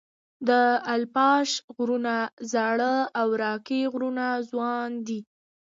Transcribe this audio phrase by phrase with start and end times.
[0.47, 0.49] د
[0.95, 2.15] اپلاش غرونه
[2.51, 5.19] زاړه او راکي غرونه ځوان دي.